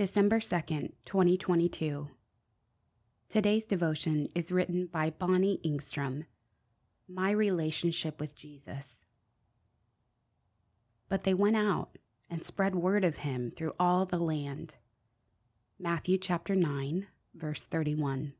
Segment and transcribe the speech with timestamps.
[0.00, 2.08] December 2nd, 2022.
[3.28, 6.24] Today's devotion is written by Bonnie Engstrom.
[7.06, 9.04] My relationship with Jesus.
[11.10, 11.98] But they went out
[12.30, 14.76] and spread word of him through all the land.
[15.78, 18.32] Matthew chapter 9, verse 31.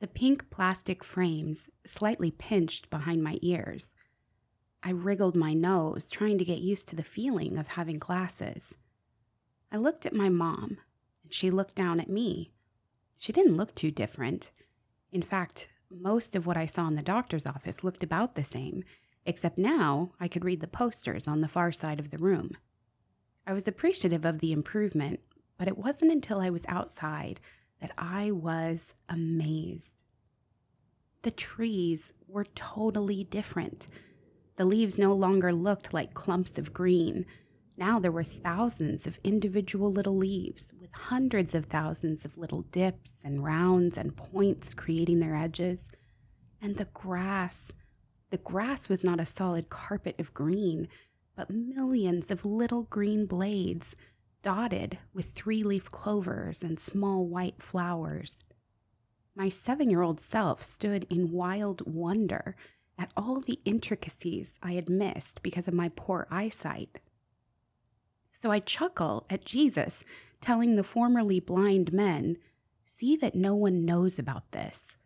[0.00, 3.92] The pink plastic frames slightly pinched behind my ears.
[4.82, 8.74] I wriggled my nose, trying to get used to the feeling of having glasses.
[9.72, 10.78] I looked at my mom,
[11.22, 12.52] and she looked down at me.
[13.18, 14.50] She didn't look too different.
[15.12, 18.82] In fact, most of what I saw in the doctor's office looked about the same,
[19.26, 22.56] except now I could read the posters on the far side of the room.
[23.46, 25.20] I was appreciative of the improvement,
[25.58, 27.40] but it wasn't until I was outside
[27.80, 29.96] that I was amazed.
[31.22, 33.86] The trees were totally different.
[34.56, 37.26] The leaves no longer looked like clumps of green.
[37.80, 43.12] Now there were thousands of individual little leaves with hundreds of thousands of little dips
[43.24, 45.88] and rounds and points creating their edges.
[46.60, 47.72] And the grass,
[48.28, 50.88] the grass was not a solid carpet of green,
[51.34, 53.96] but millions of little green blades
[54.42, 58.36] dotted with three leaf clovers and small white flowers.
[59.34, 62.56] My seven year old self stood in wild wonder
[62.98, 66.98] at all the intricacies I had missed because of my poor eyesight.
[68.40, 70.02] So I chuckle at Jesus
[70.40, 72.38] telling the formerly blind men,
[72.86, 74.96] See that no one knows about this.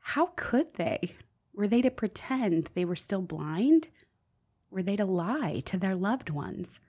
[0.00, 1.14] How could they?
[1.54, 3.88] Were they to pretend they were still blind?
[4.70, 6.80] Were they to lie to their loved ones?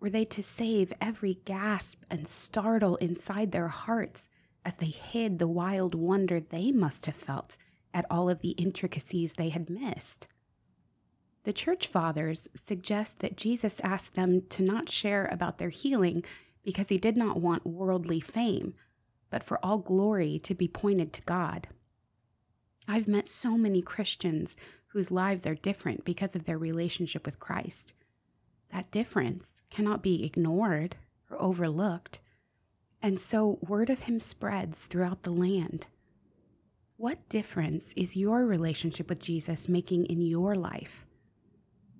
[0.00, 4.28] Were they to save every gasp and startle inside their hearts
[4.64, 7.56] as they hid the wild wonder they must have felt
[7.92, 10.28] at all of the intricacies they had missed?
[11.44, 16.24] The church fathers suggest that Jesus asked them to not share about their healing
[16.64, 18.74] because he did not want worldly fame,
[19.30, 21.68] but for all glory to be pointed to God.
[22.88, 24.56] I've met so many Christians
[24.88, 27.92] whose lives are different because of their relationship with Christ.
[28.72, 30.96] That difference cannot be ignored
[31.30, 32.20] or overlooked,
[33.02, 35.88] and so word of him spreads throughout the land.
[36.96, 41.04] What difference is your relationship with Jesus making in your life?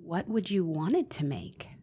[0.04, 1.73] What would you want it to make?